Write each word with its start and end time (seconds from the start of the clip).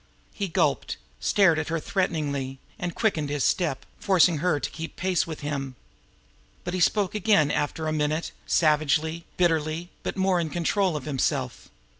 He 0.33 0.47
gulped, 0.47 0.97
stared 1.19 1.59
at 1.59 1.67
her 1.67 1.79
threateningly, 1.79 2.57
and 2.79 2.95
quickened 2.95 3.29
his 3.29 3.43
step, 3.43 3.85
forcing 3.99 4.39
her 4.39 4.59
to 4.59 4.69
keep 4.71 4.95
pace 4.95 5.27
with 5.27 5.41
him. 5.41 5.75
But 6.63 6.73
he 6.73 6.79
spoke 6.79 7.13
again 7.13 7.51
after 7.51 7.87
a 7.87 7.93
minute, 7.93 8.31
savagely, 8.47 9.25
bitterly, 9.37 9.91
but 10.01 10.17
more 10.17 10.39
in 10.39 10.49
control 10.49 10.95
of 10.95 11.05
himself. 11.05 11.69